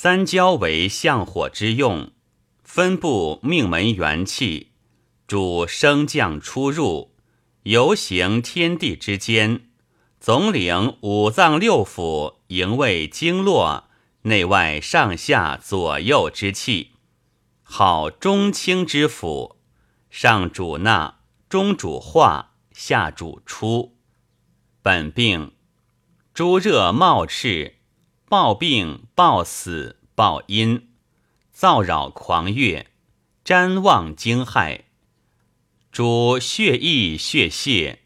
[0.00, 2.12] 三焦为相火之用，
[2.62, 4.68] 分布命门元气，
[5.26, 7.16] 主升降出入，
[7.64, 9.68] 游行天地之间，
[10.20, 13.88] 总领五脏六腑，营卫经络，
[14.22, 16.92] 内外上下左右之气，
[17.64, 19.56] 好中清之府，
[20.10, 21.18] 上主纳，
[21.48, 23.96] 中主化，下主出。
[24.80, 25.50] 本病，
[26.32, 27.77] 诸热冒赤。
[28.28, 30.90] 暴病、暴死、暴阴，
[31.56, 32.86] 燥扰狂越，
[33.42, 34.82] 瞻望惊骇，
[35.90, 38.00] 主血溢血泄，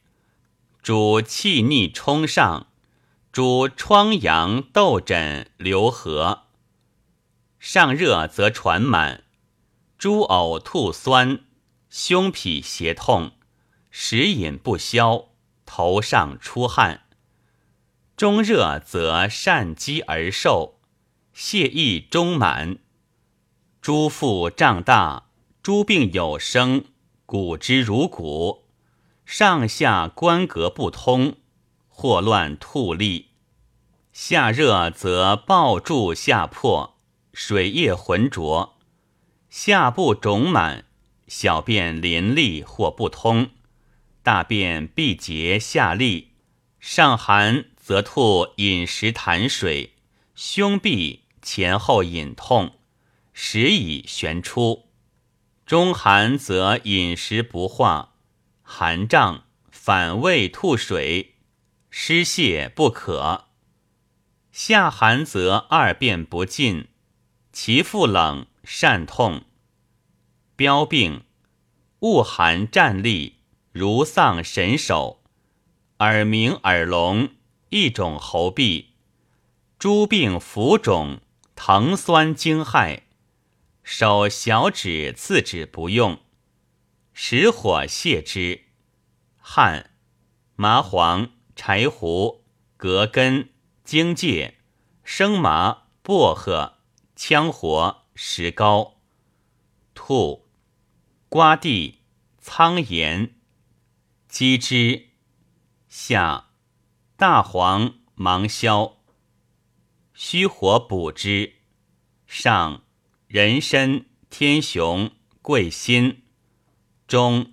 [0.80, 2.68] 主气逆冲上，
[3.32, 6.44] 主疮疡痘疹流合。
[7.58, 9.24] 上热则喘满，
[9.98, 11.40] 诸呕吐酸，
[11.90, 13.32] 胸脾胁痛，
[13.90, 15.30] 食饮不消，
[15.66, 17.06] 头上出汗。
[18.22, 20.78] 中热则善饥而瘦，
[21.34, 22.78] 泻液中满，
[23.80, 25.24] 诸腹胀大，
[25.60, 26.84] 诸病有生，
[27.26, 28.68] 骨之如骨，
[29.26, 31.34] 上下关隔不通，
[31.88, 33.30] 或乱吐利。
[34.12, 37.00] 下热则暴注下破，
[37.32, 38.78] 水液浑浊，
[39.50, 40.84] 下部肿满，
[41.26, 43.50] 小便淋漓或不通，
[44.22, 46.34] 大便闭结下利，
[46.78, 47.64] 上寒。
[47.82, 49.94] 则吐饮食痰水，
[50.36, 52.78] 胸痹前后隐痛，
[53.32, 54.86] 时已旋出；
[55.66, 58.14] 中寒则饮食不化，
[58.62, 61.34] 寒胀，反胃吐水，
[61.90, 63.46] 湿泻不可；
[64.52, 66.86] 下寒则二便不尽，
[67.52, 69.42] 其腹冷，善痛。
[70.54, 71.24] 标病：
[71.98, 73.38] 恶寒战栗，
[73.72, 75.24] 如丧神首，
[75.98, 77.30] 耳鸣耳聋。
[77.72, 78.88] 一种喉痹，
[79.78, 81.22] 诸病浮肿，
[81.54, 83.04] 疼酸惊骇，
[83.82, 86.20] 手小指次指不用，
[87.14, 88.64] 实火泻之。
[89.38, 89.92] 汗，
[90.54, 92.44] 麻黄、柴胡、
[92.76, 93.48] 葛根、
[93.82, 94.58] 荆芥、
[95.02, 96.74] 生麻、薄荷、
[97.16, 99.00] 羌活、石膏。
[99.94, 100.46] 吐，
[101.30, 102.02] 瓜地、
[102.38, 103.34] 苍岩、
[104.28, 105.08] 鸡汁。
[105.88, 106.51] 下。
[107.22, 108.96] 大黄、芒硝，
[110.12, 111.52] 虚火补之。
[112.26, 112.82] 上
[113.28, 116.24] 人参、天雄、桂心。
[117.06, 117.52] 中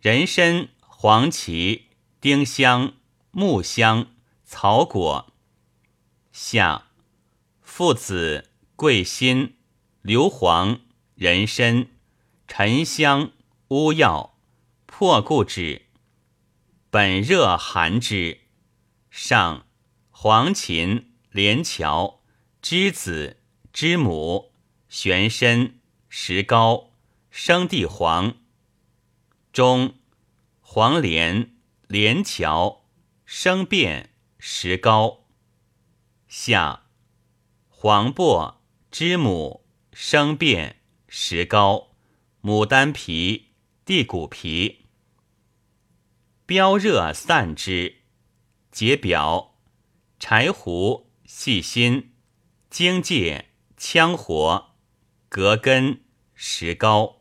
[0.00, 1.88] 人参、黄芪、
[2.20, 2.94] 丁香、
[3.32, 4.12] 木香、
[4.44, 5.32] 草果。
[6.30, 6.86] 下
[7.62, 9.56] 附子、桂心、
[10.02, 10.82] 硫磺、
[11.16, 11.88] 人参、
[12.46, 13.32] 沉香、
[13.70, 14.38] 乌药、
[14.86, 15.86] 破故止。
[16.90, 18.42] 本热寒之。
[19.10, 19.66] 上
[20.10, 22.22] 黄芩、连翘、
[22.62, 24.52] 栀子、知母、
[24.88, 26.92] 玄参、石膏、
[27.30, 28.36] 生地黄。
[29.52, 29.96] 中
[30.60, 31.56] 黄连、
[31.88, 32.86] 连翘、
[33.26, 35.26] 生变、石膏。
[36.28, 36.86] 下
[37.68, 38.62] 黄柏、
[38.92, 41.96] 知母、生变、石膏、
[42.42, 43.50] 牡丹皮、
[43.84, 44.86] 地骨皮。
[46.46, 47.99] 标热散之。
[48.70, 49.56] 解表，
[50.18, 52.12] 柴胡、细辛、
[52.70, 54.76] 荆芥、羌活、
[55.28, 56.04] 葛根、
[56.34, 57.19] 石膏。